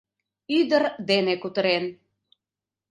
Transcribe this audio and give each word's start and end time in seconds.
Ӱдыр 0.57 0.83
дене 1.09 1.33
кутырен 1.41 1.85